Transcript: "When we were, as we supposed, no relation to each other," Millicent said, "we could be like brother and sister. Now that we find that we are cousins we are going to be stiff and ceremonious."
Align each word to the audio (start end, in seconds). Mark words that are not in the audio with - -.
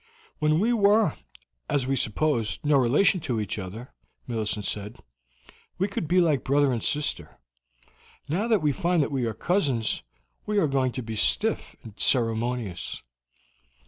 "When 0.39 0.59
we 0.59 0.73
were, 0.73 1.13
as 1.69 1.85
we 1.85 1.95
supposed, 1.95 2.65
no 2.65 2.75
relation 2.75 3.19
to 3.19 3.39
each 3.39 3.59
other," 3.59 3.93
Millicent 4.25 4.65
said, 4.65 4.95
"we 5.77 5.87
could 5.87 6.07
be 6.07 6.19
like 6.19 6.43
brother 6.43 6.73
and 6.73 6.81
sister. 6.83 7.37
Now 8.27 8.47
that 8.47 8.63
we 8.63 8.71
find 8.71 9.03
that 9.03 9.11
we 9.11 9.25
are 9.27 9.35
cousins 9.35 10.01
we 10.47 10.57
are 10.57 10.65
going 10.65 10.91
to 10.93 11.03
be 11.03 11.15
stiff 11.15 11.75
and 11.83 11.93
ceremonious." 11.99 13.03